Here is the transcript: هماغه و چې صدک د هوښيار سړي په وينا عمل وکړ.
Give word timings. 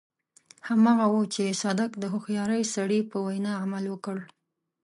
هماغه 0.67 1.05
و 1.13 1.17
چې 1.33 1.43
صدک 1.61 1.91
د 1.97 2.03
هوښيار 2.13 2.49
سړي 2.75 2.99
په 3.11 3.17
وينا 3.25 3.53
عمل 3.63 3.83
وکړ. 3.89 4.17